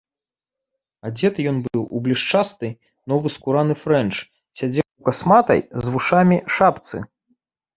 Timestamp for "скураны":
3.35-3.75